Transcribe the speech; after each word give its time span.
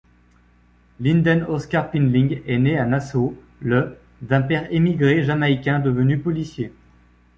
Lynden 0.99 1.43
Oscar 1.43 1.91
Pindling 1.91 2.41
est 2.47 2.57
né 2.57 2.75
à 2.79 2.85
Nassau 2.87 3.37
le 3.59 3.99
d'un 4.23 4.41
père 4.41 4.65
émigré 4.73 5.23
jamaicain 5.23 5.79
devenu 5.79 6.17
policier. 6.17 6.73